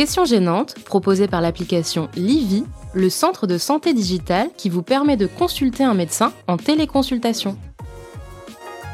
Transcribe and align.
Questions 0.00 0.24
gênantes, 0.24 0.76
proposées 0.86 1.28
par 1.28 1.42
l'application 1.42 2.08
Livy, 2.16 2.64
le 2.94 3.10
centre 3.10 3.46
de 3.46 3.58
santé 3.58 3.92
digitale 3.92 4.48
qui 4.56 4.70
vous 4.70 4.80
permet 4.80 5.18
de 5.18 5.26
consulter 5.26 5.84
un 5.84 5.92
médecin 5.92 6.32
en 6.48 6.56
téléconsultation. 6.56 7.54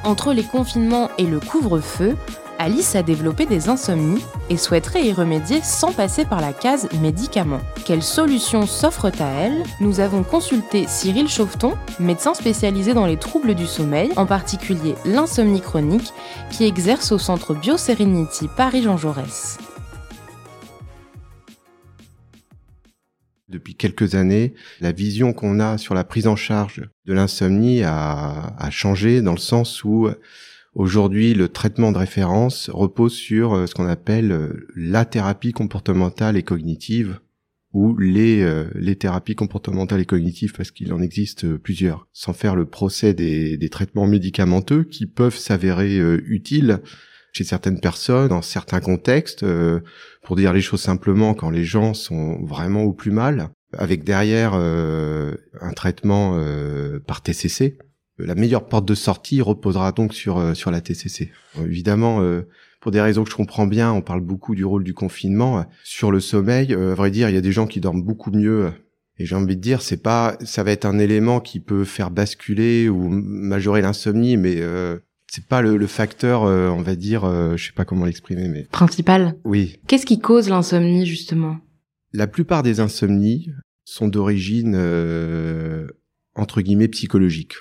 Entre 0.02 0.32
les 0.32 0.42
confinements 0.42 1.08
et 1.16 1.26
le 1.26 1.38
couvre-feu, 1.38 2.16
Alice 2.58 2.96
a 2.96 3.04
développé 3.04 3.46
des 3.46 3.68
insomnies 3.68 4.20
et 4.50 4.56
souhaiterait 4.56 5.06
y 5.06 5.12
remédier 5.12 5.60
sans 5.62 5.92
passer 5.92 6.24
par 6.24 6.40
la 6.40 6.52
case 6.52 6.88
médicaments. 7.00 7.60
Quelles 7.84 8.02
solutions 8.02 8.66
s'offrent 8.66 9.12
à 9.20 9.30
elle? 9.42 9.62
Nous 9.78 10.00
avons 10.00 10.24
consulté 10.24 10.86
Cyril 10.88 11.28
Chauveton, 11.28 11.74
médecin 12.00 12.34
spécialisé 12.34 12.94
dans 12.94 13.06
les 13.06 13.16
troubles 13.16 13.54
du 13.54 13.66
sommeil, 13.68 14.10
en 14.16 14.26
particulier 14.26 14.96
l'insomnie 15.04 15.60
chronique, 15.60 16.12
qui 16.50 16.64
exerce 16.64 17.12
au 17.12 17.18
centre 17.18 17.54
BioSerenity 17.54 18.48
Paris-Jean 18.56 18.96
Jaurès. 18.96 19.58
Depuis 23.66 23.74
quelques 23.74 24.14
années, 24.14 24.54
la 24.80 24.92
vision 24.92 25.32
qu'on 25.32 25.58
a 25.58 25.76
sur 25.76 25.94
la 25.94 26.04
prise 26.04 26.28
en 26.28 26.36
charge 26.36 26.88
de 27.04 27.12
l'insomnie 27.12 27.82
a, 27.82 28.54
a 28.56 28.70
changé 28.70 29.22
dans 29.22 29.32
le 29.32 29.38
sens 29.38 29.82
où 29.82 30.08
Aujourd'hui, 30.76 31.32
le 31.32 31.48
traitement 31.48 31.90
de 31.90 31.96
référence 31.96 32.68
repose 32.68 33.14
sur 33.14 33.54
euh, 33.54 33.66
ce 33.66 33.74
qu'on 33.74 33.88
appelle 33.88 34.30
euh, 34.30 34.68
la 34.76 35.06
thérapie 35.06 35.52
comportementale 35.52 36.36
et 36.36 36.42
cognitive 36.42 37.18
ou 37.72 37.96
les, 37.96 38.42
euh, 38.42 38.66
les 38.74 38.94
thérapies 38.94 39.34
comportementales 39.34 40.02
et 40.02 40.04
cognitives 40.04 40.52
parce 40.52 40.70
qu'il 40.70 40.92
en 40.92 41.00
existe 41.00 41.56
plusieurs, 41.56 42.08
sans 42.12 42.34
faire 42.34 42.54
le 42.54 42.66
procès 42.66 43.14
des, 43.14 43.56
des 43.56 43.68
traitements 43.70 44.06
médicamenteux 44.06 44.84
qui 44.84 45.06
peuvent 45.06 45.38
s'avérer 45.38 45.98
utiles 46.26 46.80
chez 47.32 47.44
certaines 47.44 47.80
personnes, 47.80 48.28
dans 48.28 48.42
certains 48.42 48.80
contextes, 48.80 49.46
pour 50.22 50.36
dire 50.36 50.52
les 50.52 50.60
choses 50.60 50.80
simplement, 50.80 51.32
quand 51.32 51.50
les 51.50 51.64
gens 51.64 51.94
sont 51.94 52.42
vraiment 52.44 52.82
au 52.82 52.92
plus 52.92 53.10
mal, 53.10 53.50
avec 53.76 54.04
derrière 54.04 54.54
un 54.54 55.72
traitement 55.74 56.40
par 57.06 57.22
TCC, 57.22 57.78
la 58.18 58.34
meilleure 58.34 58.66
porte 58.66 58.86
de 58.86 58.94
sortie 58.94 59.42
reposera 59.42 59.92
donc 59.92 60.14
sur 60.14 60.38
euh, 60.38 60.54
sur 60.54 60.70
la 60.70 60.80
TCC. 60.80 61.30
évidemment, 61.62 62.20
euh, 62.20 62.48
pour 62.80 62.90
des 62.90 63.00
raisons 63.00 63.24
que 63.24 63.30
je 63.30 63.36
comprends 63.36 63.66
bien, 63.66 63.92
on 63.92 64.00
parle 64.00 64.20
beaucoup 64.20 64.54
du 64.54 64.64
rôle 64.64 64.84
du 64.84 64.94
confinement 64.94 65.66
sur 65.82 66.10
le 66.10 66.20
sommeil. 66.20 66.72
Euh, 66.72 66.92
à 66.92 66.94
vrai 66.94 67.10
dire, 67.10 67.28
il 67.28 67.34
y 67.34 67.38
a 67.38 67.42
des 67.42 67.52
gens 67.52 67.66
qui 67.66 67.80
dorment 67.80 68.02
beaucoup 68.02 68.30
mieux. 68.30 68.72
Et 69.18 69.24
j'ai 69.24 69.34
envie 69.34 69.56
de 69.56 69.60
dire, 69.60 69.80
c'est 69.80 70.02
pas, 70.02 70.36
ça 70.44 70.62
va 70.62 70.72
être 70.72 70.84
un 70.84 70.98
élément 70.98 71.40
qui 71.40 71.58
peut 71.58 71.84
faire 71.84 72.10
basculer 72.10 72.88
ou 72.90 73.08
majorer 73.08 73.80
l'insomnie, 73.80 74.36
mais 74.36 74.60
c'est 75.26 75.46
pas 75.46 75.62
le, 75.62 75.86
facteur, 75.86 76.42
on 76.42 76.82
va 76.82 76.96
dire, 76.96 77.22
je 77.56 77.64
sais 77.64 77.72
pas 77.72 77.86
comment 77.86 78.04
l'exprimer, 78.04 78.46
mais 78.48 78.64
principal. 78.64 79.34
Oui. 79.44 79.80
Qu'est-ce 79.86 80.04
qui 80.04 80.18
cause 80.18 80.50
l'insomnie 80.50 81.06
justement? 81.06 81.56
La 82.12 82.26
plupart 82.26 82.62
des 82.62 82.78
insomnies 82.78 83.48
sont 83.86 84.08
d'origine 84.08 84.76
entre 86.34 86.60
guillemets 86.60 86.88
psychologique 86.88 87.54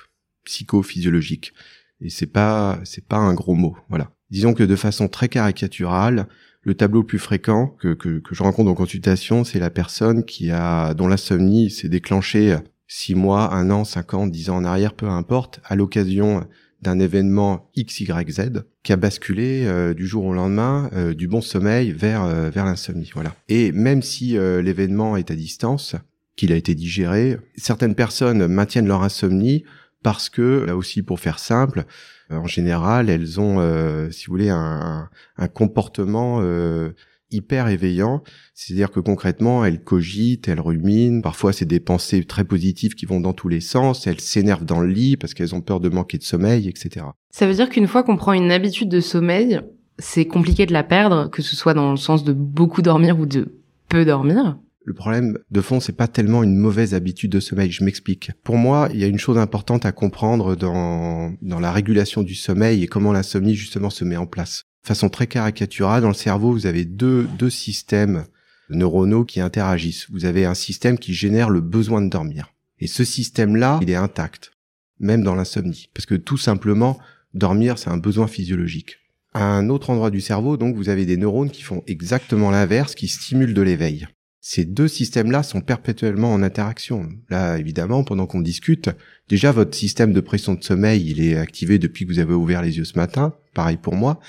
psychophysiologique. 0.46 1.52
Et 2.00 2.08
c'est 2.08 2.26
pas 2.26 2.80
c'est 2.84 3.06
pas 3.06 3.18
un 3.18 3.34
gros 3.34 3.54
mot, 3.54 3.76
voilà. 3.88 4.10
Disons 4.30 4.54
que 4.54 4.62
de 4.62 4.76
façon 4.76 5.08
très 5.08 5.28
caricaturale, 5.28 6.26
le 6.62 6.74
tableau 6.74 7.00
le 7.00 7.06
plus 7.06 7.18
fréquent 7.18 7.68
que, 7.78 7.94
que, 7.94 8.18
que 8.18 8.34
je 8.34 8.42
rencontre 8.42 8.70
en 8.70 8.74
consultation, 8.74 9.44
c'est 9.44 9.60
la 9.60 9.70
personne 9.70 10.24
qui 10.24 10.50
a 10.50 10.94
dont 10.94 11.06
l'insomnie 11.06 11.70
s'est 11.70 11.88
déclenchée 11.88 12.56
six 12.88 13.14
mois, 13.14 13.54
un 13.54 13.70
an, 13.70 13.84
cinq 13.84 14.14
ans, 14.14 14.26
dix 14.26 14.50
ans 14.50 14.56
en 14.56 14.64
arrière, 14.64 14.94
peu 14.94 15.08
importe, 15.08 15.60
à 15.64 15.76
l'occasion 15.76 16.46
d'un 16.82 16.98
événement 16.98 17.70
XYZ 17.76 18.62
qui 18.82 18.92
a 18.92 18.96
basculé 18.96 19.64
euh, 19.64 19.94
du 19.94 20.06
jour 20.06 20.26
au 20.26 20.34
lendemain 20.34 20.90
euh, 20.92 21.14
du 21.14 21.26
bon 21.26 21.40
sommeil 21.40 21.90
vers 21.90 22.24
euh, 22.24 22.50
vers 22.50 22.66
l'insomnie 22.66 23.10
voilà. 23.14 23.34
Et 23.48 23.72
même 23.72 24.02
si 24.02 24.36
l'événement 24.36 25.16
est 25.16 25.30
à 25.30 25.34
distance, 25.34 25.96
qu'il 26.36 26.52
a 26.52 26.56
été 26.56 26.74
digéré, 26.74 27.38
certaines 27.56 27.94
personnes 27.94 28.46
maintiennent 28.46 28.86
leur 28.86 29.02
insomnie 29.02 29.64
parce 30.02 30.28
que 30.28 30.64
là 30.66 30.76
aussi 30.76 31.02
pour 31.02 31.18
faire 31.18 31.38
simple, 31.38 31.84
euh, 32.30 32.36
en 32.36 32.46
général 32.46 33.10
elles 33.10 33.40
ont, 33.40 33.58
euh, 33.58 34.10
si 34.10 34.26
vous 34.26 34.32
voulez, 34.32 34.50
un, 34.50 35.08
comportement 35.54 36.40
euh, 36.42 36.90
hyper 37.30 37.68
éveillant, 37.68 38.22
c'est-à-dire 38.54 38.90
que 38.90 39.00
concrètement 39.00 39.64
elles 39.64 39.82
cogitent, 39.82 40.46
elles 40.46 40.60
ruminent, 40.60 41.22
parfois 41.22 41.52
c'est 41.52 41.64
des 41.64 41.80
pensées 41.80 42.22
très 42.24 42.44
positives 42.44 42.94
qui 42.94 43.06
vont 43.06 43.20
dans 43.20 43.32
tous 43.32 43.48
les 43.48 43.60
sens, 43.60 44.06
elles 44.06 44.20
s'énervent 44.20 44.64
dans 44.64 44.80
le 44.80 44.88
lit 44.88 45.16
parce 45.16 45.34
qu'elles 45.34 45.54
ont 45.54 45.60
peur 45.60 45.80
de 45.80 45.88
manquer 45.88 46.18
de 46.18 46.22
sommeil, 46.22 46.68
etc. 46.68 47.06
Ça 47.30 47.46
veut 47.46 47.54
dire 47.54 47.68
qu'une 47.68 47.88
fois 47.88 48.02
qu'on 48.02 48.16
prend 48.16 48.32
une 48.32 48.52
habitude 48.52 48.88
de 48.88 49.00
sommeil, 49.00 49.60
c'est 49.98 50.26
compliqué 50.26 50.66
de 50.66 50.72
la 50.72 50.84
perdre, 50.84 51.30
que 51.30 51.42
ce 51.42 51.56
soit 51.56 51.74
dans 51.74 51.90
le 51.90 51.96
sens 51.96 52.22
de 52.22 52.32
beaucoup 52.32 52.82
dormir 52.82 53.18
ou 53.18 53.26
de 53.26 53.56
peu 53.88 54.04
dormir 54.04 54.58
le 54.86 54.94
problème 54.94 55.36
de 55.50 55.60
fond, 55.60 55.80
c'est 55.80 55.96
pas 55.96 56.06
tellement 56.06 56.44
une 56.44 56.56
mauvaise 56.56 56.94
habitude 56.94 57.32
de 57.32 57.40
sommeil. 57.40 57.72
Je 57.72 57.82
m'explique. 57.82 58.30
Pour 58.44 58.56
moi, 58.56 58.88
il 58.94 59.00
y 59.00 59.04
a 59.04 59.08
une 59.08 59.18
chose 59.18 59.36
importante 59.36 59.84
à 59.84 59.90
comprendre 59.90 60.54
dans, 60.54 61.34
dans 61.42 61.58
la 61.58 61.72
régulation 61.72 62.22
du 62.22 62.36
sommeil 62.36 62.84
et 62.84 62.86
comment 62.86 63.12
l'insomnie 63.12 63.56
justement 63.56 63.90
se 63.90 64.04
met 64.04 64.16
en 64.16 64.26
place. 64.26 64.62
De 64.84 64.86
façon 64.86 65.08
très 65.08 65.26
caricaturale, 65.26 66.02
dans 66.02 66.08
le 66.08 66.14
cerveau, 66.14 66.52
vous 66.52 66.66
avez 66.66 66.84
deux, 66.84 67.26
deux 67.36 67.50
systèmes 67.50 68.26
neuronaux 68.70 69.24
qui 69.24 69.40
interagissent. 69.40 70.06
Vous 70.12 70.24
avez 70.24 70.44
un 70.44 70.54
système 70.54 70.98
qui 70.98 71.14
génère 71.14 71.50
le 71.50 71.60
besoin 71.60 72.00
de 72.00 72.08
dormir. 72.08 72.54
Et 72.78 72.86
ce 72.86 73.02
système-là, 73.02 73.80
il 73.82 73.90
est 73.90 73.96
intact, 73.96 74.52
même 75.00 75.24
dans 75.24 75.34
l'insomnie. 75.34 75.90
Parce 75.94 76.06
que 76.06 76.14
tout 76.14 76.38
simplement, 76.38 77.00
dormir, 77.34 77.76
c'est 77.78 77.90
un 77.90 77.96
besoin 77.96 78.28
physiologique. 78.28 78.98
À 79.34 79.42
un 79.42 79.68
autre 79.68 79.90
endroit 79.90 80.10
du 80.10 80.20
cerveau, 80.20 80.56
donc, 80.56 80.76
vous 80.76 80.90
avez 80.90 81.06
des 81.06 81.16
neurones 81.16 81.50
qui 81.50 81.62
font 81.62 81.82
exactement 81.88 82.52
l'inverse, 82.52 82.94
qui 82.94 83.08
stimulent 83.08 83.52
de 83.52 83.62
l'éveil 83.62 84.06
ces 84.48 84.64
deux 84.64 84.86
systèmes-là 84.86 85.42
sont 85.42 85.60
perpétuellement 85.60 86.32
en 86.32 86.40
interaction. 86.40 87.08
Là, 87.30 87.58
évidemment, 87.58 88.04
pendant 88.04 88.26
qu'on 88.26 88.40
discute, 88.40 88.90
déjà 89.28 89.50
votre 89.50 89.76
système 89.76 90.12
de 90.12 90.20
pression 90.20 90.54
de 90.54 90.62
sommeil, 90.62 91.04
il 91.10 91.20
est 91.20 91.36
activé 91.36 91.80
depuis 91.80 92.06
que 92.06 92.12
vous 92.12 92.20
avez 92.20 92.32
ouvert 92.32 92.62
les 92.62 92.78
yeux 92.78 92.84
ce 92.84 92.96
matin, 92.96 93.34
pareil 93.54 93.76
pour 93.76 93.96
moi, 93.96 94.20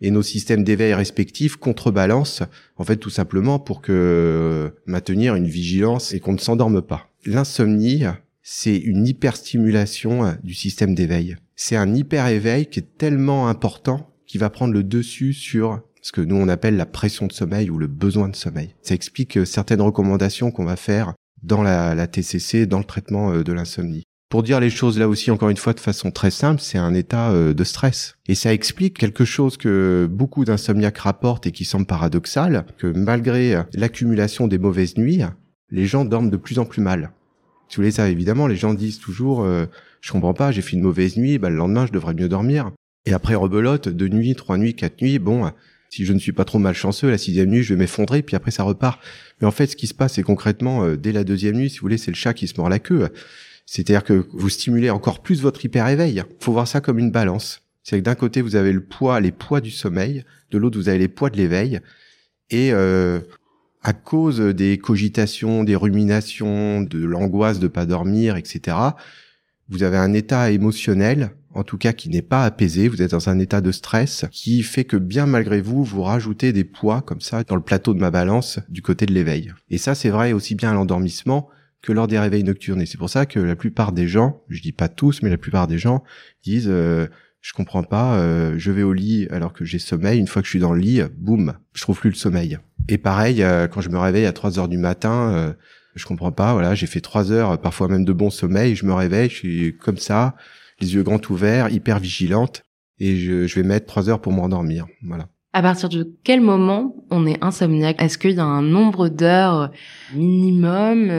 et 0.00 0.10
nos 0.10 0.22
systèmes 0.22 0.64
d'éveil 0.64 0.94
respectifs 0.94 1.56
contrebalancent, 1.56 2.42
en 2.78 2.84
fait, 2.84 2.96
tout 2.96 3.10
simplement 3.10 3.58
pour 3.58 3.82
que 3.82 4.72
maintenir 4.86 5.34
une 5.34 5.48
vigilance 5.48 6.14
et 6.14 6.20
qu'on 6.20 6.32
ne 6.32 6.38
s'endorme 6.38 6.80
pas. 6.80 7.10
L'insomnie, 7.26 8.04
c'est 8.42 8.78
une 8.78 9.06
hyperstimulation 9.06 10.38
du 10.42 10.54
système 10.54 10.94
d'éveil. 10.94 11.36
C'est 11.54 11.76
un 11.76 11.94
hyper-éveil 11.94 12.64
qui 12.64 12.78
est 12.78 12.96
tellement 12.96 13.48
important 13.48 14.10
qu'il 14.26 14.40
va 14.40 14.48
prendre 14.48 14.72
le 14.72 14.84
dessus 14.84 15.34
sur 15.34 15.82
ce 16.02 16.12
que 16.12 16.20
nous 16.20 16.36
on 16.36 16.48
appelle 16.48 16.76
la 16.76 16.86
pression 16.86 17.26
de 17.26 17.32
sommeil 17.32 17.70
ou 17.70 17.78
le 17.78 17.86
besoin 17.86 18.28
de 18.28 18.36
sommeil. 18.36 18.74
Ça 18.82 18.94
explique 18.94 19.38
euh, 19.38 19.44
certaines 19.44 19.80
recommandations 19.80 20.50
qu'on 20.50 20.64
va 20.64 20.76
faire 20.76 21.14
dans 21.42 21.62
la, 21.62 22.06
TCC, 22.06 22.66
dans 22.66 22.78
le 22.78 22.84
traitement 22.84 23.32
euh, 23.32 23.42
de 23.42 23.52
l'insomnie. 23.52 24.04
Pour 24.28 24.42
dire 24.42 24.60
les 24.60 24.70
choses 24.70 24.98
là 24.98 25.08
aussi, 25.08 25.30
encore 25.30 25.48
une 25.48 25.56
fois, 25.56 25.72
de 25.72 25.80
façon 25.80 26.10
très 26.12 26.30
simple, 26.30 26.60
c'est 26.60 26.78
un 26.78 26.94
état 26.94 27.30
euh, 27.30 27.52
de 27.52 27.64
stress. 27.64 28.16
Et 28.28 28.34
ça 28.34 28.52
explique 28.52 28.96
quelque 28.96 29.24
chose 29.24 29.56
que 29.56 30.08
beaucoup 30.10 30.44
d'insomniaques 30.44 30.98
rapportent 30.98 31.46
et 31.46 31.52
qui 31.52 31.64
semble 31.64 31.86
paradoxal, 31.86 32.64
que 32.78 32.86
malgré 32.86 33.60
l'accumulation 33.74 34.46
des 34.46 34.58
mauvaises 34.58 34.96
nuits, 34.96 35.22
les 35.70 35.86
gens 35.86 36.04
dorment 36.04 36.30
de 36.30 36.36
plus 36.36 36.58
en 36.58 36.64
plus 36.64 36.80
mal. 36.80 37.10
Vous 37.70 37.76
voulez 37.76 37.90
ça, 37.90 38.08
évidemment, 38.08 38.46
les 38.46 38.56
gens 38.56 38.74
disent 38.74 38.98
toujours, 38.98 39.44
je 40.00 40.12
comprends 40.12 40.34
pas, 40.34 40.50
j'ai 40.50 40.62
fait 40.62 40.76
une 40.76 40.82
mauvaise 40.82 41.16
nuit, 41.16 41.38
bah, 41.38 41.50
le 41.50 41.56
lendemain, 41.56 41.86
je 41.86 41.92
devrais 41.92 42.14
mieux 42.14 42.28
dormir. 42.28 42.72
Et 43.06 43.12
après 43.12 43.36
rebelote, 43.36 43.88
deux 43.88 44.08
nuits, 44.08 44.34
trois 44.34 44.58
nuits, 44.58 44.74
quatre 44.74 45.02
nuits, 45.02 45.20
bon, 45.20 45.50
si 45.90 46.06
je 46.06 46.12
ne 46.12 46.20
suis 46.20 46.32
pas 46.32 46.44
trop 46.44 46.60
malchanceux, 46.60 47.10
la 47.10 47.18
sixième 47.18 47.50
nuit, 47.50 47.64
je 47.64 47.74
vais 47.74 47.80
m'effondrer, 47.80 48.22
puis 48.22 48.36
après 48.36 48.52
ça 48.52 48.62
repart. 48.62 49.00
Mais 49.40 49.46
en 49.46 49.50
fait, 49.50 49.66
ce 49.66 49.76
qui 49.76 49.88
se 49.88 49.94
passe, 49.94 50.14
c'est 50.14 50.22
concrètement, 50.22 50.84
euh, 50.84 50.96
dès 50.96 51.10
la 51.10 51.24
deuxième 51.24 51.56
nuit, 51.56 51.68
si 51.68 51.78
vous 51.78 51.82
voulez, 51.82 51.98
c'est 51.98 52.12
le 52.12 52.16
chat 52.16 52.32
qui 52.32 52.46
se 52.46 52.54
mord 52.56 52.68
la 52.68 52.78
queue. 52.78 53.08
C'est-à-dire 53.66 54.04
que 54.04 54.26
vous 54.32 54.48
stimulez 54.48 54.88
encore 54.90 55.20
plus 55.20 55.42
votre 55.42 55.64
hyper-éveil. 55.64 56.22
Faut 56.38 56.52
voir 56.52 56.68
ça 56.68 56.80
comme 56.80 56.98
une 56.98 57.10
balance. 57.10 57.62
C'est 57.82 57.98
que 57.98 58.04
d'un 58.04 58.14
côté, 58.14 58.40
vous 58.40 58.54
avez 58.54 58.72
le 58.72 58.82
poids, 58.82 59.20
les 59.20 59.32
poids 59.32 59.60
du 59.60 59.70
sommeil, 59.70 60.24
de 60.50 60.58
l'autre, 60.58 60.78
vous 60.78 60.88
avez 60.88 60.98
les 60.98 61.08
poids 61.08 61.28
de 61.28 61.36
l'éveil. 61.36 61.80
Et 62.50 62.72
euh, 62.72 63.20
à 63.82 63.92
cause 63.92 64.40
des 64.40 64.78
cogitations, 64.78 65.64
des 65.64 65.76
ruminations, 65.76 66.82
de 66.82 67.04
l'angoisse 67.04 67.58
de 67.58 67.68
pas 67.68 67.86
dormir, 67.86 68.36
etc., 68.36 68.76
vous 69.68 69.82
avez 69.82 69.96
un 69.96 70.12
état 70.12 70.50
émotionnel 70.50 71.30
en 71.52 71.64
tout 71.64 71.78
cas 71.78 71.92
qui 71.92 72.08
n'est 72.08 72.22
pas 72.22 72.44
apaisé, 72.44 72.88
vous 72.88 73.02
êtes 73.02 73.10
dans 73.10 73.28
un 73.28 73.38
état 73.38 73.60
de 73.60 73.72
stress 73.72 74.24
qui 74.30 74.62
fait 74.62 74.84
que 74.84 74.96
bien 74.96 75.26
malgré 75.26 75.60
vous, 75.60 75.84
vous 75.84 76.02
rajoutez 76.02 76.52
des 76.52 76.64
poids 76.64 77.02
comme 77.02 77.20
ça 77.20 77.42
dans 77.44 77.56
le 77.56 77.62
plateau 77.62 77.94
de 77.94 78.00
ma 78.00 78.10
balance 78.10 78.60
du 78.68 78.82
côté 78.82 79.06
de 79.06 79.12
l'éveil. 79.12 79.52
Et 79.68 79.78
ça, 79.78 79.94
c'est 79.94 80.10
vrai 80.10 80.32
aussi 80.32 80.54
bien 80.54 80.70
à 80.70 80.74
l'endormissement 80.74 81.48
que 81.82 81.92
lors 81.92 82.06
des 82.06 82.18
réveils 82.18 82.44
nocturnes. 82.44 82.80
Et 82.80 82.86
c'est 82.86 82.98
pour 82.98 83.10
ça 83.10 83.26
que 83.26 83.40
la 83.40 83.56
plupart 83.56 83.92
des 83.92 84.06
gens, 84.06 84.42
je 84.48 84.60
dis 84.60 84.72
pas 84.72 84.88
tous, 84.88 85.22
mais 85.22 85.30
la 85.30 85.38
plupart 85.38 85.66
des 85.66 85.78
gens 85.78 86.04
disent 86.42 86.68
euh, 86.68 87.06
je 87.40 87.52
comprends 87.52 87.82
pas, 87.82 88.16
euh, 88.16 88.54
je 88.58 88.70
vais 88.70 88.82
au 88.82 88.92
lit 88.92 89.26
alors 89.30 89.52
que 89.52 89.64
j'ai 89.64 89.78
sommeil, 89.78 90.18
une 90.18 90.26
fois 90.26 90.42
que 90.42 90.46
je 90.46 90.50
suis 90.50 90.58
dans 90.58 90.72
le 90.72 90.80
lit, 90.80 91.02
boum, 91.16 91.54
je 91.72 91.82
trouve 91.82 91.98
plus 91.98 92.10
le 92.10 92.16
sommeil. 92.16 92.58
Et 92.88 92.98
pareil, 92.98 93.42
euh, 93.42 93.66
quand 93.66 93.80
je 93.80 93.88
me 93.88 93.98
réveille 93.98 94.26
à 94.26 94.32
3 94.32 94.58
heures 94.58 94.68
du 94.68 94.78
matin, 94.78 95.32
euh, 95.32 95.52
je 95.94 96.04
comprends 96.04 96.32
pas, 96.32 96.52
voilà, 96.52 96.74
j'ai 96.74 96.86
fait 96.86 97.00
3 97.00 97.32
heures, 97.32 97.60
parfois 97.60 97.88
même 97.88 98.04
de 98.04 98.12
bon 98.12 98.30
sommeil, 98.30 98.74
je 98.74 98.84
me 98.84 98.92
réveille, 98.92 99.30
je 99.30 99.34
suis 99.34 99.76
comme 99.78 99.96
ça, 99.96 100.36
les 100.80 100.94
yeux 100.94 101.02
grands 101.02 101.20
ouverts, 101.30 101.70
hyper 101.70 101.98
vigilante, 101.98 102.62
et 102.98 103.16
je, 103.16 103.46
je 103.46 103.54
vais 103.54 103.62
mettre 103.66 103.86
3 103.86 104.08
heures 104.08 104.20
pour 104.20 104.32
m'endormir, 104.32 104.86
voilà. 105.02 105.28
À 105.52 105.62
partir 105.62 105.88
de 105.88 106.16
quel 106.22 106.40
moment 106.40 106.94
on 107.10 107.26
est 107.26 107.42
insomniaque? 107.42 108.00
Est-ce 108.00 108.18
qu'il 108.18 108.36
y 108.36 108.38
a 108.38 108.44
un 108.44 108.62
nombre 108.62 109.08
d'heures 109.08 109.72
minimum? 110.14 111.10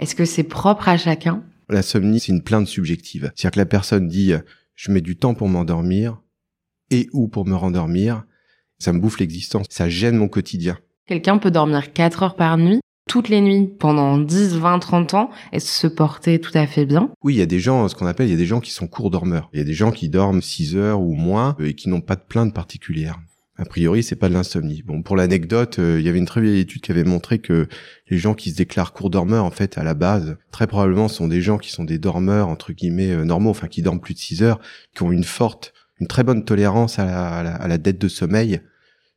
Est-ce 0.00 0.16
que 0.16 0.24
c'est 0.24 0.42
propre 0.42 0.88
à 0.88 0.96
chacun? 0.96 1.44
L'insomnie, 1.68 2.18
c'est 2.18 2.32
une 2.32 2.42
plainte 2.42 2.66
subjective. 2.66 3.30
C'est-à-dire 3.36 3.52
que 3.52 3.58
la 3.60 3.66
personne 3.66 4.08
dit 4.08 4.32
je 4.74 4.90
mets 4.90 5.00
du 5.00 5.16
temps 5.16 5.34
pour 5.34 5.48
m'endormir 5.48 6.20
et 6.90 7.08
ou 7.12 7.28
pour 7.28 7.46
me 7.46 7.54
rendormir. 7.54 8.24
Ça 8.80 8.92
me 8.92 8.98
bouffe 8.98 9.20
l'existence, 9.20 9.66
ça 9.70 9.88
gêne 9.88 10.16
mon 10.16 10.28
quotidien. 10.28 10.76
Quelqu'un 11.06 11.38
peut 11.38 11.52
dormir 11.52 11.92
4 11.92 12.22
heures 12.24 12.36
par 12.36 12.58
nuit, 12.58 12.80
toutes 13.08 13.28
les 13.28 13.40
nuits, 13.40 13.68
pendant 13.78 14.18
10, 14.18 14.56
20, 14.56 14.78
30 14.78 15.14
ans, 15.14 15.30
et 15.52 15.58
se 15.58 15.88
porter 15.88 16.40
tout 16.40 16.52
à 16.54 16.66
fait 16.68 16.86
bien. 16.86 17.10
Oui, 17.24 17.34
il 17.34 17.38
y 17.38 17.42
a 17.42 17.46
des 17.46 17.58
gens, 17.58 17.88
ce 17.88 17.96
qu'on 17.96 18.06
appelle, 18.06 18.28
il 18.28 18.32
y 18.32 18.34
a 18.34 18.38
des 18.38 18.46
gens 18.46 18.60
qui 18.60 18.70
sont 18.70 18.86
courts 18.86 19.10
dormeurs. 19.10 19.50
Il 19.52 19.58
y 19.58 19.62
a 19.62 19.64
des 19.64 19.74
gens 19.74 19.90
qui 19.90 20.08
dorment 20.08 20.42
6 20.42 20.76
heures 20.76 21.00
ou 21.00 21.14
moins 21.14 21.56
et 21.58 21.74
qui 21.74 21.88
n'ont 21.88 22.00
pas 22.00 22.14
de 22.14 22.22
plainte 22.26 22.54
particulière. 22.54 23.18
A 23.60 23.64
priori, 23.64 24.04
c'est 24.04 24.14
pas 24.14 24.28
de 24.28 24.34
l'insomnie. 24.34 24.82
Bon, 24.82 25.02
pour 25.02 25.16
l'anecdote, 25.16 25.80
euh, 25.80 25.98
il 25.98 26.06
y 26.06 26.08
avait 26.08 26.18
une 26.18 26.26
très 26.26 26.40
vieille 26.40 26.60
étude 26.60 26.80
qui 26.80 26.92
avait 26.92 27.02
montré 27.02 27.40
que 27.40 27.66
les 28.08 28.16
gens 28.16 28.34
qui 28.34 28.52
se 28.52 28.56
déclarent 28.56 28.92
court 28.92 29.10
dormeurs, 29.10 29.44
en 29.44 29.50
fait, 29.50 29.78
à 29.78 29.82
la 29.82 29.94
base, 29.94 30.36
très 30.52 30.68
probablement 30.68 31.08
sont 31.08 31.26
des 31.26 31.42
gens 31.42 31.58
qui 31.58 31.72
sont 31.72 31.82
des 31.82 31.98
dormeurs, 31.98 32.46
entre 32.46 32.72
guillemets, 32.72 33.10
euh, 33.10 33.24
normaux, 33.24 33.50
enfin, 33.50 33.66
qui 33.66 33.82
dorment 33.82 34.00
plus 34.00 34.14
de 34.14 34.20
6 34.20 34.44
heures, 34.44 34.60
qui 34.94 35.02
ont 35.02 35.10
une 35.10 35.24
forte, 35.24 35.72
une 35.98 36.06
très 36.06 36.22
bonne 36.22 36.44
tolérance 36.44 37.00
à 37.00 37.42
la, 37.66 37.78
dette 37.78 38.00
de 38.00 38.06
sommeil, 38.06 38.60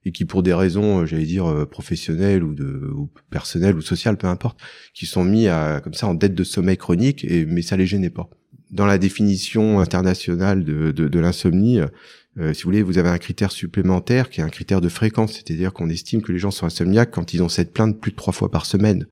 et 0.06 0.12
qui, 0.12 0.26
pour 0.26 0.44
des 0.44 0.54
raisons, 0.54 1.02
euh, 1.02 1.06
j'allais 1.06 1.26
dire, 1.26 1.68
professionnelles 1.70 2.44
ou, 2.44 2.54
de, 2.54 2.92
ou 2.96 3.10
personnelles 3.30 3.76
ou 3.76 3.82
sociales, 3.82 4.18
peu 4.18 4.28
importe, 4.28 4.60
qui 4.94 5.06
sont 5.06 5.24
mis 5.24 5.48
à, 5.48 5.82
comme 5.84 5.94
ça, 5.94 6.08
en 6.08 6.14
dette 6.14 6.36
de 6.36 6.44
sommeil 6.44 6.78
chronique, 6.78 7.24
et, 7.26 7.46
mais 7.46 7.62
ça 7.62 7.78
les 7.78 7.86
gênait 7.86 8.10
pas. 8.10 8.30
Dans 8.72 8.86
la 8.86 8.98
définition 8.98 9.80
internationale 9.80 10.64
de, 10.64 10.92
de, 10.92 11.08
de 11.08 11.20
l'insomnie, 11.20 11.80
euh, 12.40 12.54
si 12.54 12.64
vous 12.64 12.68
voulez, 12.68 12.82
vous 12.82 12.98
avez 12.98 13.10
un 13.10 13.18
critère 13.18 13.52
supplémentaire 13.52 14.30
qui 14.30 14.40
est 14.40 14.44
un 14.44 14.50
critère 14.50 14.80
de 14.80 14.88
fréquence, 14.88 15.34
c'est-à-dire 15.34 15.74
qu'on 15.74 15.90
estime 15.90 16.22
que 16.22 16.32
les 16.32 16.40
gens 16.40 16.52
sont 16.52 16.66
insomniaques 16.66 17.12
quand 17.12 17.34
ils 17.34 17.44
ont 17.44 17.50
cette 17.50 17.74
plainte 17.74 18.00
plus 18.00 18.12
de 18.12 18.16
trois 18.16 18.32
fois 18.32 18.50
par 18.50 18.66
semaine. 18.66 19.08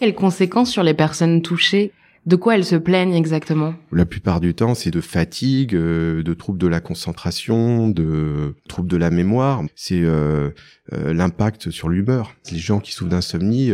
Quelles 0.00 0.14
conséquences 0.14 0.70
sur 0.70 0.82
les 0.82 0.94
personnes 0.94 1.42
touchées? 1.42 1.92
De 2.26 2.36
quoi 2.36 2.56
elles 2.56 2.64
se 2.64 2.76
plaignent 2.76 3.14
exactement? 3.14 3.74
La 3.90 4.04
plupart 4.04 4.40
du 4.40 4.54
temps, 4.54 4.74
c'est 4.74 4.90
de 4.90 5.00
fatigue, 5.00 5.74
euh, 5.74 6.22
de 6.22 6.34
troubles 6.34 6.58
de 6.58 6.66
la 6.66 6.80
concentration, 6.80 7.88
de 7.88 8.54
troubles 8.68 8.90
de 8.90 8.96
la 8.96 9.10
mémoire. 9.10 9.62
C'est 9.74 10.02
euh, 10.02 10.50
euh, 10.92 11.14
l'impact 11.14 11.70
sur 11.70 11.88
l'humeur. 11.88 12.34
Les 12.52 12.58
gens 12.58 12.80
qui 12.80 12.92
souffrent 12.92 13.10
d'insomnie, 13.10 13.72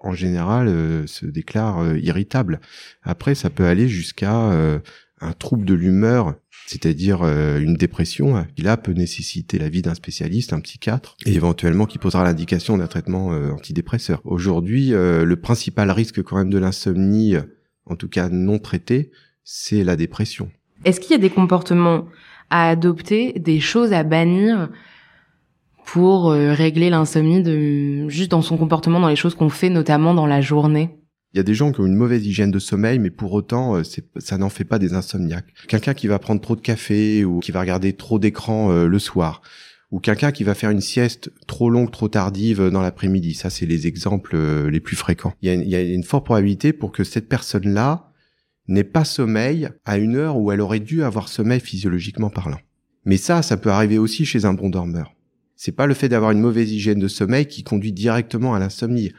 en 0.00 0.12
général, 0.12 0.68
se 1.06 1.26
déclarent 1.26 1.96
irritables. 1.96 2.60
Après, 3.02 3.34
ça 3.34 3.50
peut 3.50 3.66
aller 3.66 3.88
jusqu'à 3.88 4.32
un 5.20 5.32
trouble 5.38 5.64
de 5.64 5.74
l'humeur, 5.74 6.34
c'est-à-dire 6.66 7.22
une 7.24 7.74
dépression, 7.74 8.44
qui 8.56 8.62
là 8.62 8.76
peut 8.76 8.92
nécessiter 8.92 9.58
l'avis 9.58 9.82
d'un 9.82 9.94
spécialiste, 9.94 10.52
un 10.52 10.60
psychiatre, 10.60 11.16
et 11.26 11.34
éventuellement 11.34 11.86
qui 11.86 11.98
posera 11.98 12.24
l'indication 12.24 12.78
d'un 12.78 12.86
traitement 12.86 13.28
antidépresseur. 13.28 14.20
Aujourd'hui, 14.24 14.90
le 14.90 15.34
principal 15.36 15.90
risque 15.90 16.22
quand 16.22 16.36
même 16.36 16.50
de 16.50 16.58
l'insomnie 16.58 17.36
en 17.86 17.96
tout 17.96 18.08
cas 18.08 18.28
non 18.28 18.58
traité, 18.58 19.10
c'est 19.44 19.84
la 19.84 19.96
dépression. 19.96 20.50
Est-ce 20.84 21.00
qu'il 21.00 21.12
y 21.12 21.14
a 21.14 21.18
des 21.18 21.30
comportements 21.30 22.06
à 22.50 22.68
adopter, 22.68 23.32
des 23.38 23.60
choses 23.60 23.92
à 23.92 24.02
bannir 24.02 24.68
pour 25.84 26.30
euh, 26.30 26.52
régler 26.52 26.90
l'insomnie 26.90 27.42
de 27.42 28.08
juste 28.08 28.30
dans 28.30 28.42
son 28.42 28.56
comportement, 28.56 29.00
dans 29.00 29.08
les 29.08 29.16
choses 29.16 29.34
qu'on 29.34 29.48
fait, 29.48 29.70
notamment 29.70 30.14
dans 30.14 30.26
la 30.26 30.40
journée? 30.40 30.90
Il 31.34 31.38
y 31.38 31.40
a 31.40 31.44
des 31.44 31.54
gens 31.54 31.72
qui 31.72 31.80
ont 31.80 31.86
une 31.86 31.96
mauvaise 31.96 32.26
hygiène 32.26 32.50
de 32.50 32.58
sommeil, 32.58 32.98
mais 32.98 33.10
pour 33.10 33.32
autant, 33.32 33.76
euh, 33.76 33.82
ça 34.16 34.36
n'en 34.36 34.50
fait 34.50 34.64
pas 34.64 34.78
des 34.78 34.92
insomniaques. 34.92 35.54
Quelqu'un 35.66 35.94
qui 35.94 36.06
va 36.06 36.18
prendre 36.18 36.42
trop 36.42 36.56
de 36.56 36.60
café 36.60 37.24
ou 37.24 37.40
qui 37.40 37.52
va 37.52 37.60
regarder 37.60 37.94
trop 37.94 38.18
d'écran 38.18 38.70
euh, 38.70 38.86
le 38.86 38.98
soir, 38.98 39.40
ou 39.92 40.00
quelqu'un 40.00 40.32
qui 40.32 40.42
va 40.42 40.54
faire 40.54 40.70
une 40.70 40.80
sieste 40.80 41.30
trop 41.46 41.70
longue, 41.70 41.92
trop 41.92 42.08
tardive 42.08 42.70
dans 42.70 42.82
l'après-midi. 42.82 43.34
Ça, 43.34 43.50
c'est 43.50 43.66
les 43.66 43.86
exemples 43.86 44.36
les 44.68 44.80
plus 44.80 44.96
fréquents. 44.96 45.34
Il 45.42 45.48
y, 45.48 45.50
a, 45.50 45.54
il 45.54 45.68
y 45.68 45.76
a 45.76 45.82
une 45.82 46.02
forte 46.02 46.24
probabilité 46.24 46.72
pour 46.72 46.90
que 46.90 47.04
cette 47.04 47.28
personne-là 47.28 48.10
n'ait 48.68 48.84
pas 48.84 49.04
sommeil 49.04 49.68
à 49.84 49.98
une 49.98 50.16
heure 50.16 50.38
où 50.38 50.50
elle 50.50 50.60
aurait 50.60 50.80
dû 50.80 51.02
avoir 51.02 51.28
sommeil 51.28 51.60
physiologiquement 51.60 52.30
parlant. 52.30 52.58
Mais 53.04 53.16
ça, 53.16 53.42
ça 53.42 53.56
peut 53.56 53.70
arriver 53.70 53.98
aussi 53.98 54.24
chez 54.24 54.44
un 54.44 54.54
bon 54.54 54.70
dormeur. 54.70 55.14
C'est 55.56 55.72
pas 55.72 55.86
le 55.86 55.94
fait 55.94 56.08
d'avoir 56.08 56.30
une 56.30 56.40
mauvaise 56.40 56.72
hygiène 56.72 56.98
de 56.98 57.08
sommeil 57.08 57.46
qui 57.46 57.62
conduit 57.62 57.92
directement 57.92 58.54
à 58.54 58.58
l'insomnie. 58.58 59.12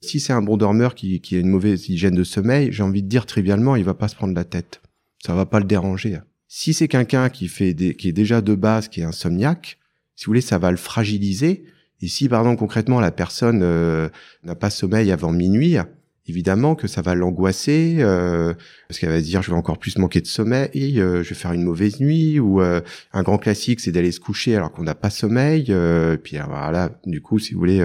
Si 0.00 0.20
c'est 0.20 0.32
un 0.32 0.42
bon 0.42 0.56
dormeur 0.56 0.94
qui, 0.94 1.20
qui 1.20 1.36
a 1.36 1.38
une 1.38 1.48
mauvaise 1.48 1.88
hygiène 1.88 2.14
de 2.14 2.24
sommeil, 2.24 2.72
j'ai 2.72 2.82
envie 2.82 3.02
de 3.02 3.08
dire 3.08 3.26
trivialement, 3.26 3.76
il 3.76 3.84
va 3.84 3.94
pas 3.94 4.08
se 4.08 4.16
prendre 4.16 4.34
la 4.34 4.44
tête. 4.44 4.80
Ça 5.24 5.34
va 5.34 5.46
pas 5.46 5.60
le 5.60 5.66
déranger. 5.66 6.18
Si 6.48 6.74
c'est 6.74 6.88
quelqu'un 6.88 7.28
qui 7.28 7.48
fait 7.48 7.74
des, 7.74 7.94
qui 7.94 8.08
est 8.08 8.12
déjà 8.12 8.40
de 8.40 8.54
base, 8.54 8.88
qui 8.88 9.00
est 9.00 9.04
insomniaque, 9.04 9.78
si 10.16 10.26
vous 10.26 10.30
voulez, 10.30 10.40
ça 10.40 10.58
va 10.58 10.70
le 10.70 10.76
fragiliser. 10.76 11.64
Et 12.00 12.08
si, 12.08 12.28
par 12.28 12.40
exemple, 12.40 12.58
concrètement, 12.58 13.00
la 13.00 13.12
personne 13.12 13.60
euh, 13.62 14.08
n'a 14.44 14.54
pas 14.54 14.70
sommeil 14.70 15.12
avant 15.12 15.32
minuit, 15.32 15.78
évidemment 16.26 16.74
que 16.74 16.86
ça 16.86 17.02
va 17.02 17.14
l'angoisser 17.14 17.96
euh, 17.98 18.54
parce 18.88 18.98
qu'elle 18.98 19.10
va 19.10 19.18
se 19.18 19.24
dire 19.24 19.42
je 19.42 19.50
vais 19.50 19.56
encore 19.56 19.78
plus 19.78 19.98
manquer 19.98 20.20
de 20.20 20.26
sommeil, 20.26 21.00
euh, 21.00 21.22
je 21.22 21.30
vais 21.30 21.34
faire 21.34 21.52
une 21.52 21.64
mauvaise 21.64 22.00
nuit 22.00 22.38
ou 22.38 22.60
euh, 22.60 22.80
un 23.12 23.22
grand 23.22 23.38
classique 23.38 23.80
c'est 23.80 23.92
d'aller 23.92 24.12
se 24.12 24.20
coucher 24.20 24.56
alors 24.56 24.72
qu'on 24.72 24.84
n'a 24.84 24.94
pas 24.94 25.10
sommeil 25.10 25.66
euh, 25.70 26.16
puis 26.16 26.36
voilà 26.46 26.90
du 27.06 27.20
coup 27.20 27.38
si 27.38 27.54
vous 27.54 27.58
voulez 27.58 27.84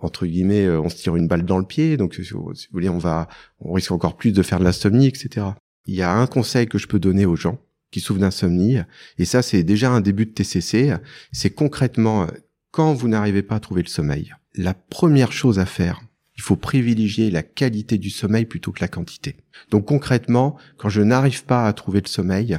entre 0.00 0.26
guillemets 0.26 0.68
on 0.68 0.88
se 0.88 0.96
tire 0.96 1.16
une 1.16 1.28
balle 1.28 1.44
dans 1.44 1.58
le 1.58 1.64
pied 1.64 1.96
donc 1.96 2.14
si 2.14 2.30
vous, 2.30 2.52
voulez 2.72 2.88
on 2.88 2.98
va 2.98 3.28
on 3.60 3.72
risque 3.72 3.92
encore 3.92 4.16
plus 4.16 4.32
de 4.32 4.42
faire 4.42 4.58
de 4.58 4.64
l'insomnie 4.64 5.06
etc. 5.06 5.46
Il 5.86 5.94
y 5.94 6.02
a 6.02 6.12
un 6.12 6.26
conseil 6.26 6.66
que 6.66 6.78
je 6.78 6.86
peux 6.86 6.98
donner 6.98 7.26
aux 7.26 7.36
gens 7.36 7.58
qui 7.92 8.00
souffrent 8.00 8.20
d'insomnie 8.20 8.78
et 9.18 9.24
ça 9.24 9.42
c'est 9.42 9.62
déjà 9.62 9.90
un 9.90 10.00
début 10.00 10.26
de 10.26 10.32
TCC 10.32 10.96
c'est 11.30 11.50
concrètement 11.50 12.26
quand 12.72 12.92
vous 12.92 13.06
n'arrivez 13.06 13.42
pas 13.42 13.54
à 13.54 13.60
trouver 13.60 13.82
le 13.82 13.88
sommeil 13.88 14.34
la 14.56 14.74
première 14.74 15.30
chose 15.30 15.60
à 15.60 15.66
faire 15.66 16.02
il 16.36 16.42
faut 16.42 16.56
privilégier 16.56 17.30
la 17.30 17.42
qualité 17.42 17.98
du 17.98 18.10
sommeil 18.10 18.46
plutôt 18.46 18.72
que 18.72 18.80
la 18.80 18.88
quantité. 18.88 19.36
Donc 19.70 19.86
concrètement, 19.86 20.56
quand 20.76 20.88
je 20.88 21.02
n'arrive 21.02 21.44
pas 21.44 21.66
à 21.66 21.72
trouver 21.72 22.00
le 22.00 22.08
sommeil, 22.08 22.58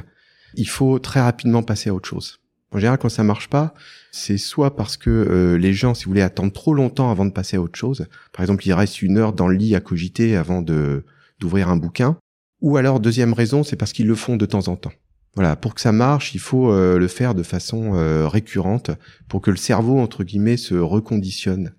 il 0.54 0.68
faut 0.68 0.98
très 0.98 1.20
rapidement 1.20 1.62
passer 1.62 1.90
à 1.90 1.94
autre 1.94 2.08
chose. 2.08 2.40
En 2.70 2.78
général, 2.78 2.98
quand 2.98 3.08
ça 3.08 3.22
marche 3.22 3.48
pas, 3.48 3.74
c'est 4.10 4.38
soit 4.38 4.74
parce 4.74 4.96
que 4.96 5.10
euh, 5.10 5.58
les 5.58 5.72
gens, 5.72 5.94
si 5.94 6.04
vous 6.04 6.10
voulez, 6.10 6.22
attendent 6.22 6.52
trop 6.52 6.74
longtemps 6.74 7.10
avant 7.10 7.24
de 7.24 7.30
passer 7.30 7.56
à 7.56 7.60
autre 7.60 7.78
chose. 7.78 8.06
Par 8.32 8.42
exemple, 8.42 8.66
il 8.66 8.72
reste 8.72 9.02
une 9.02 9.18
heure 9.18 9.32
dans 9.32 9.48
le 9.48 9.56
lit 9.56 9.76
à 9.76 9.80
cogiter 9.80 10.36
avant 10.36 10.62
de 10.62 11.04
d'ouvrir 11.40 11.68
un 11.68 11.76
bouquin. 11.76 12.16
Ou 12.60 12.76
alors, 12.76 13.00
deuxième 13.00 13.32
raison, 13.32 13.64
c'est 13.64 13.76
parce 13.76 13.92
qu'ils 13.92 14.06
le 14.06 14.14
font 14.14 14.36
de 14.36 14.46
temps 14.46 14.68
en 14.68 14.76
temps. 14.76 14.92
Voilà, 15.36 15.56
pour 15.56 15.74
que 15.74 15.80
ça 15.80 15.92
marche, 15.92 16.34
il 16.34 16.40
faut 16.40 16.70
euh, 16.70 16.98
le 16.98 17.08
faire 17.08 17.34
de 17.34 17.42
façon 17.42 17.94
euh, 17.94 18.28
récurrente 18.28 18.90
pour 19.28 19.40
que 19.40 19.50
le 19.50 19.56
cerveau, 19.56 19.98
entre 19.98 20.22
guillemets, 20.22 20.56
se 20.56 20.74
reconditionne. 20.74 21.72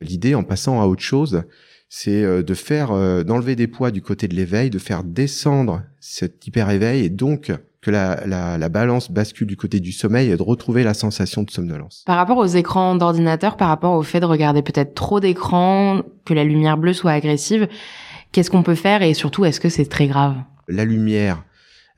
L'idée, 0.00 0.34
en 0.34 0.42
passant 0.42 0.80
à 0.80 0.86
autre 0.86 1.02
chose, 1.02 1.44
c'est 1.88 2.22
euh, 2.22 2.42
de 2.42 2.54
faire, 2.54 2.92
euh, 2.92 3.22
d'enlever 3.24 3.56
des 3.56 3.66
poids 3.66 3.90
du 3.90 4.02
côté 4.02 4.28
de 4.28 4.34
l'éveil, 4.34 4.70
de 4.70 4.78
faire 4.78 5.04
descendre 5.04 5.82
cet 6.00 6.46
hyper-éveil 6.46 7.04
et 7.04 7.08
donc 7.08 7.52
que 7.80 7.90
la, 7.90 8.26
la, 8.26 8.58
la, 8.58 8.68
balance 8.68 9.10
bascule 9.10 9.46
du 9.46 9.56
côté 9.56 9.80
du 9.80 9.92
sommeil 9.92 10.30
et 10.30 10.36
de 10.36 10.42
retrouver 10.42 10.82
la 10.82 10.94
sensation 10.94 11.42
de 11.44 11.50
somnolence. 11.50 12.02
Par 12.06 12.16
rapport 12.16 12.36
aux 12.36 12.46
écrans 12.46 12.96
d'ordinateur, 12.96 13.56
par 13.56 13.68
rapport 13.68 13.94
au 13.94 14.02
fait 14.02 14.20
de 14.20 14.26
regarder 14.26 14.62
peut-être 14.62 14.94
trop 14.94 15.20
d'écrans, 15.20 16.02
que 16.24 16.34
la 16.34 16.44
lumière 16.44 16.76
bleue 16.76 16.92
soit 16.92 17.12
agressive, 17.12 17.68
qu'est-ce 18.32 18.50
qu'on 18.50 18.64
peut 18.64 18.74
faire 18.74 19.02
et 19.02 19.14
surtout 19.14 19.44
est-ce 19.44 19.60
que 19.60 19.68
c'est 19.68 19.86
très 19.86 20.08
grave? 20.08 20.34
La 20.66 20.84
lumière, 20.84 21.44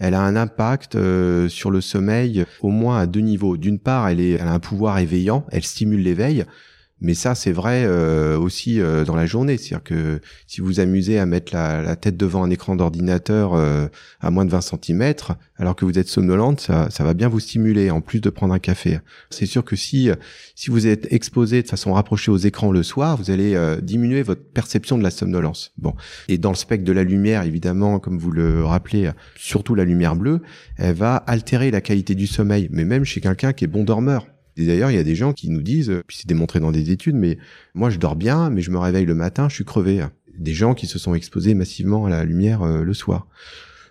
elle 0.00 0.14
a 0.14 0.23
un 0.23 0.35
impact 0.35 0.97
euh, 0.97 1.49
sur 1.49 1.71
le 1.71 1.80
sommeil 1.80 2.45
au 2.61 2.71
moins 2.71 2.99
à 2.99 3.07
deux 3.07 3.21
niveaux. 3.21 3.57
D'une 3.57 3.78
part, 3.78 4.09
elle, 4.09 4.21
est, 4.21 4.33
elle 4.33 4.49
a 4.49 4.52
un 4.52 4.59
pouvoir 4.59 4.99
éveillant, 4.99 5.45
elle 5.52 5.62
stimule 5.62 6.02
l'éveil 6.02 6.45
Mais 7.00 7.14
ça, 7.14 7.35
c'est 7.35 7.52
vrai 7.52 7.85
euh, 7.85 8.38
aussi 8.38 8.80
euh, 8.80 9.04
dans 9.04 9.16
la 9.16 9.26
journée. 9.26 9.57
C'est-à-dire 9.57 9.83
que 9.83 10.21
si 10.47 10.61
vous 10.61 10.80
amusez 10.80 11.19
à 11.19 11.26
mettre 11.26 11.54
la, 11.54 11.97
tête 11.97 12.16
devant 12.16 12.42
un 12.45 12.50
écran 12.50 12.76
d'ordinateur 12.76 13.54
euh, 13.54 13.88
à 14.21 14.30
moins 14.30 14.45
de 14.45 14.50
20 14.50 14.61
cm, 14.61 15.14
alors 15.57 15.76
que 15.76 15.85
vous 15.85 15.99
êtes 15.99 16.09
somnolente, 16.09 16.61
ça, 16.61 16.90
ça 16.90 17.04
va 17.04 17.14
bien 17.14 17.28
vous 17.28 17.40
stimuler, 17.40 17.90
en 17.90 18.00
plus 18.00 18.21
de 18.21 18.28
prendre 18.28 18.52
un 18.52 18.59
café. 18.59 18.99
C'est 19.30 19.47
sûr 19.47 19.64
que 19.64 19.76
si, 19.76 20.11
si 20.54 20.71
vous 20.71 20.87
êtes 20.87 21.11
exposé 21.12 21.62
de 21.62 21.69
façon 21.69 21.92
rapprochée 21.95 22.30
aux 22.30 22.37
écrans 22.37 22.71
le 22.71 22.83
soir, 22.83 23.16
vous 23.16 23.30
allez 23.30 23.59
diminuer 23.83 24.23
votre 24.23 24.42
perception 24.42 24.99
de 24.99 25.02
la 25.02 25.11
somnolence. 25.11 25.73
Bon. 25.78 25.95
Et 26.28 26.38
dans 26.38 26.50
le 26.50 26.57
spectre 26.57 26.85
de 26.85 26.92
la 26.92 27.04
lumière, 27.04 27.42
évidemment, 27.42 27.99
comme 27.99 28.19
vous 28.19 28.30
le 28.30 28.64
rappelez, 28.64 29.11
surtout 29.37 29.75
la 29.75 29.85
lumière 29.85 30.16
bleue, 30.16 30.40
elle 30.76 30.95
va 30.95 31.16
altérer 31.16 31.71
la 31.71 31.80
qualité 31.80 32.14
du 32.14 32.26
sommeil. 32.26 32.69
Mais 32.71 32.85
même 32.85 33.04
chez 33.04 33.21
quelqu'un 33.21 33.52
qui 33.52 33.64
est 33.64 33.69
bon 33.69 33.85
dormeur. 33.85 34.26
Et 34.57 34.66
d'ailleurs, 34.66 34.90
il 34.90 34.97
y 34.97 35.00
a 35.00 35.04
des 35.04 35.14
gens 35.14 35.33
qui 35.33 35.49
nous 35.50 35.62
disent, 35.62 35.92
puis 36.07 36.19
c'est 36.19 36.28
démontré 36.28 36.61
dans 36.61 36.73
des 36.73 36.90
études, 36.90 37.16
mais 37.16 37.38
moi 37.75 37.90
je 37.90 37.99
dors 37.99 38.16
bien, 38.16 38.50
mais 38.50 38.62
je 38.62 38.71
me 38.71 38.78
réveille 38.78 39.07
le 39.07 39.14
matin, 39.14 39.49
je 39.49 39.54
suis 39.54 39.64
crevé. 39.64 40.04
Des 40.38 40.54
gens 40.54 40.75
qui 40.75 40.87
se 40.87 40.99
sont 40.99 41.14
exposés 41.14 41.54
massivement 41.54 42.07
à 42.07 42.11
la 42.11 42.25
lumière 42.25 42.62
euh, 42.62 42.83
le 42.83 42.95
soir. 42.95 43.28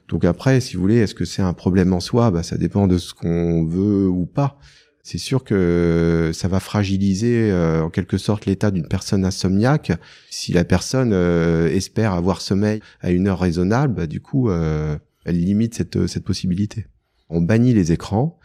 Donc 0.07 0.25
après, 0.25 0.59
si 0.59 0.75
vous 0.75 0.81
voulez, 0.81 0.97
est-ce 0.97 1.13
que 1.13 1.25
c'est 1.25 1.41
un 1.41 1.53
problème 1.53 1.93
en 1.93 1.99
soi? 1.99 2.31
Bah, 2.31 2.43
Ça 2.43 2.57
dépend 2.57 2.87
de 2.87 2.97
ce 2.97 3.13
qu'on 3.13 3.65
veut 3.65 4.07
ou 4.07 4.25
pas. 4.25 4.59
C'est 5.03 5.19
sûr 5.19 5.43
que 5.43 6.31
ça 6.33 6.47
va 6.47 6.59
fragiliser 6.59 7.51
euh, 7.51 7.83
en 7.83 7.89
quelque 7.89 8.17
sorte 8.17 8.45
l'état 8.45 8.71
d'une 8.71 8.87
personne 8.87 9.25
insomniaque. 9.25 9.91
Si 10.29 10.51
la 10.51 10.63
personne 10.63 11.11
euh, 11.13 11.67
espère 11.69 12.13
avoir 12.13 12.41
sommeil 12.41 12.81
à 13.01 13.11
une 13.11 13.27
heure 13.27 13.39
raisonnable, 13.39 13.93
bah, 13.93 14.07
du 14.07 14.19
coup, 14.19 14.51
elle 14.51 14.99
limite 15.39 15.75
cette, 15.75 16.07
cette 16.07 16.23
possibilité. 16.23 16.87
On 17.29 17.41
bannit 17.41 17.73
les 17.73 17.91
écrans 17.91 18.39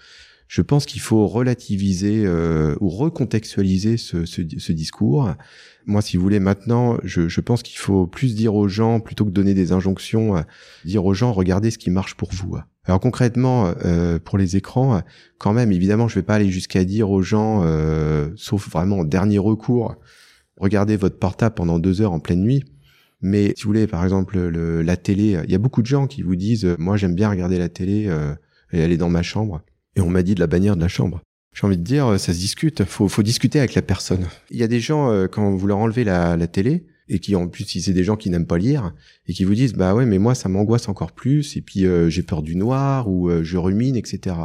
je 0.49 0.63
pense 0.63 0.87
qu'il 0.87 1.01
faut 1.01 1.27
relativiser 1.27 2.25
euh, 2.27 2.77
ou 2.81 2.89
recontextualiser 2.89 3.97
ce, 3.97 4.73
discours. 4.73 5.35
Moi, 5.87 6.03
si 6.03 6.17
vous 6.17 6.23
voulez, 6.23 6.41
maintenant, 6.41 6.99
je, 7.03 7.41
pense 7.41 7.63
qu'il 7.63 7.79
faut 7.79 8.07
plus 8.07 8.35
dire 8.35 8.55
aux 8.55 8.69
gens, 8.69 9.01
plutôt 9.01 9.25
que 9.25 9.31
donner 9.31 9.55
des 9.55 9.73
injonctions, 9.73 10.37
euh, 10.37 10.43
dire 10.85 11.05
aux 11.05 11.15
gens, 11.15 11.33
regardez 11.33 11.71
ce 11.71 11.79
qui 11.79 11.91
marche 11.91 12.15
pour 12.15 12.31
vous. 12.33 12.57
Alors 12.87 13.01
concrètement, 13.01 13.73
euh, 13.85 14.19
pour 14.19 14.37
les 14.37 14.57
écrans, 14.57 15.01
quand 15.39 15.55
même, 15.55 15.73
évidemment, 15.73 16.09
je 16.09 16.17
vais 16.17 16.23
pas 16.23 16.35
aller 16.35 16.51
jusqu'à 16.51 16.85
dire 16.85 17.11
aux 17.11 17.23
gens, 17.23 17.65
sauf 18.37 18.69
vraiment 18.69 18.99
en 18.99 19.05
dernier 19.05 19.39
recours, 19.39 19.97
regardez 20.59 20.97
votre 20.97 21.19
portable 21.19 21.55
pendant 21.55 21.79
deux 21.79 22.03
heures 22.03 22.13
en 22.13 22.21
pleine 22.21 22.43
nuit. 22.43 22.65
Mais 23.23 23.55
si 23.57 23.63
vous 23.63 23.71
voulez, 23.71 23.87
par 23.87 24.05
exemple, 24.05 24.39
le, 24.39 24.83
la 24.83 24.99
télé, 24.99 25.41
il 25.45 25.51
y 25.51 25.55
a 25.55 25.59
beaucoup 25.59 25.81
de 25.81 25.87
gens 25.87 26.07
qui 26.07 26.21
vous 26.21 26.37
disent, 26.37 26.77
moi 26.79 26.99
j'aime 26.99 27.15
bien 27.15 27.31
regarder 27.31 27.59
la 27.59 27.71
télé 27.71 28.11
et 28.73 28.83
aller 28.83 28.99
dans 28.99 29.09
ma 29.09 29.23
chambre 29.23 29.63
et 29.97 30.01
on 30.01 30.11
m'a 30.11 30.23
dit 30.23 30.35
de 30.35 30.41
la 30.41 30.47
bannière 30.47 30.77
de 30.77 30.81
la 30.81 30.89
chambre. 30.89 31.21
J'ai 31.55 31.67
envie 31.67 31.79
de 31.79 31.83
dire, 31.83 32.19
ça 32.19 32.33
se 32.33 32.39
discute. 32.39 32.85
Faut, 32.85 33.09
faut 33.09 33.23
discuter 33.23 33.61
avec 33.61 33.75
la 33.75 33.83
personne. 33.83 34.27
Il 34.51 34.59
y 34.59 34.65
a 34.65 34.69
des 34.69 34.81
gens 34.81 35.11
euh, 35.11 35.29
quand 35.29 35.55
vous 35.55 35.67
leur 35.67 35.79
enlevez 35.79 36.03
la, 36.03 36.37
la 36.37 36.47
télé 36.49 36.85
et 37.09 37.19
qui 37.19 37.37
en 37.37 37.49
plus 37.49 37.65
si 37.65 37.83
c'est 37.83 37.93
des 37.93 38.03
gens 38.03 38.17
qui 38.17 38.31
n'aiment 38.31 38.47
pas 38.47 38.57
lire 38.57 38.95
et 39.29 39.35
qui 39.35 39.45
vous 39.45 39.55
disent 39.55 39.75
bah 39.75 39.95
ouais 39.95 40.07
mais 40.07 40.19
moi 40.19 40.35
ça 40.35 40.49
m'angoisse 40.49 40.89
encore 40.89 41.13
plus 41.13 41.55
et 41.59 41.61
puis 41.61 41.85
euh, 41.85 42.09
j'ai 42.09 42.23
peur 42.23 42.41
du 42.41 42.57
noir 42.57 43.11
ou 43.11 43.29
euh, 43.29 43.45
je 43.45 43.59
rumine 43.59 43.95
etc. 43.95 44.37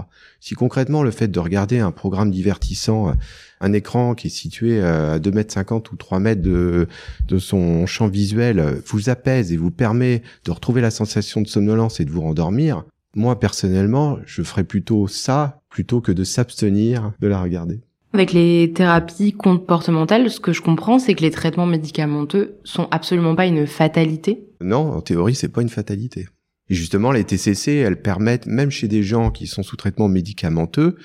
Si 0.41 0.55
concrètement 0.55 1.01
le 1.01 1.11
fait 1.11 1.29
de 1.29 1.39
regarder 1.39 1.79
un 1.79 1.91
programme 1.91 2.31
divertissant, 2.31 3.15
un 3.61 3.73
écran 3.73 4.13
qui 4.13 4.27
est 4.27 4.29
situé 4.29 4.81
à 4.81 5.19
2 5.19 5.31
mètres 5.31 5.53
50 5.53 5.89
ou 5.91 5.95
3 5.95 6.19
mètres 6.19 6.41
de, 6.41 6.87
de 7.27 7.39
son 7.39 7.85
champ 7.85 8.09
visuel 8.09 8.81
vous 8.85 9.09
apaise 9.09 9.53
et 9.53 9.57
vous 9.57 9.71
permet 9.71 10.21
de 10.43 10.51
retrouver 10.51 10.81
la 10.81 10.91
sensation 10.91 11.41
de 11.41 11.47
somnolence 11.47 12.01
et 12.01 12.05
de 12.05 12.11
vous 12.11 12.21
rendormir, 12.21 12.83
moi, 13.19 13.39
personnellement, 13.39 14.17
je 14.25 14.41
ferais 14.41 14.63
plutôt 14.63 15.07
ça 15.07 15.61
plutôt 15.69 16.01
que 16.01 16.11
de 16.11 16.23
s'abstenir 16.23 17.11
de 17.19 17.27
la 17.27 17.41
regarder. 17.41 17.81
Avec 18.13 18.33
les 18.33 18.71
thérapies 18.73 19.33
comportementales, 19.33 20.31
ce 20.31 20.39
que 20.39 20.53
je 20.53 20.61
comprends, 20.61 20.97
c'est 20.97 21.13
que 21.13 21.21
les 21.21 21.29
traitements 21.29 21.67
médicamenteux 21.67 22.55
sont 22.63 22.87
absolument 22.89 23.35
pas 23.35 23.45
une 23.45 23.67
fatalité. 23.67 24.47
Non, 24.61 24.93
en 24.93 25.01
théorie, 25.01 25.35
c'est 25.35 25.49
pas 25.49 25.61
une 25.61 25.69
fatalité. 25.69 26.27
Et 26.69 26.75
justement, 26.75 27.11
les 27.11 27.23
TCC, 27.23 27.75
elles 27.75 28.01
permettent, 28.01 28.47
même 28.47 28.71
chez 28.71 28.87
des 28.87 29.03
gens 29.03 29.31
qui 29.31 29.47
sont 29.47 29.63
sous 29.63 29.75
traitement 29.75 30.07
médicamenteux, 30.07 30.95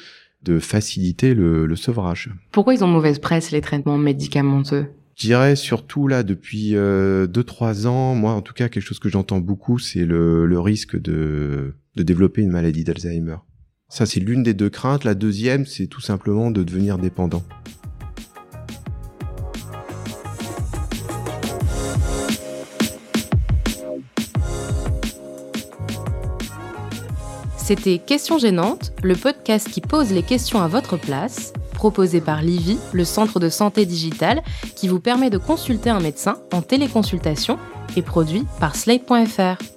de 0.42 0.58
faciliter 0.58 1.34
le, 1.34 1.74
sevrage. 1.74 2.30
Pourquoi 2.52 2.74
ils 2.74 2.84
ont 2.84 2.88
mauvaise 2.88 3.18
presse, 3.18 3.50
les 3.50 3.60
traitements 3.60 3.98
médicamenteux? 3.98 4.86
Je 5.16 5.26
dirais 5.26 5.56
surtout 5.56 6.06
là 6.06 6.22
depuis 6.22 6.72
2-3 6.72 6.74
euh, 6.76 7.86
ans, 7.86 8.14
moi 8.14 8.32
en 8.32 8.40
tout 8.40 8.52
cas 8.52 8.68
quelque 8.68 8.82
chose 8.82 8.98
que 8.98 9.08
j'entends 9.08 9.40
beaucoup, 9.40 9.78
c'est 9.78 10.04
le, 10.04 10.44
le 10.44 10.60
risque 10.60 11.00
de 11.00 11.74
de 11.96 12.02
développer 12.02 12.42
une 12.42 12.50
maladie 12.50 12.84
d'Alzheimer. 12.84 13.36
Ça, 13.88 14.06
c'est 14.06 14.20
l'une 14.20 14.42
des 14.42 14.54
deux 14.54 14.70
craintes. 14.70 15.04
La 15.04 15.14
deuxième, 15.14 15.66
c'est 15.66 15.86
tout 15.86 16.00
simplement 16.00 16.50
de 16.50 16.62
devenir 16.62 16.98
dépendant. 16.98 17.42
C'était 27.56 27.96
Questions 27.96 28.36
gênantes, 28.36 28.92
le 29.02 29.16
podcast 29.16 29.70
qui 29.70 29.80
pose 29.80 30.12
les 30.12 30.22
questions 30.22 30.60
à 30.60 30.68
votre 30.68 30.98
place, 30.98 31.54
proposé 31.72 32.20
par 32.20 32.42
Livy, 32.42 32.76
le 32.92 33.06
centre 33.06 33.40
de 33.40 33.48
santé 33.48 33.86
digitale, 33.86 34.42
qui 34.76 34.86
vous 34.86 35.00
permet 35.00 35.30
de 35.30 35.38
consulter 35.38 35.88
un 35.88 36.00
médecin 36.00 36.36
en 36.52 36.60
téléconsultation 36.60 37.58
et 37.96 38.02
produit 38.02 38.44
par 38.60 38.76
slate.fr. 38.76 39.73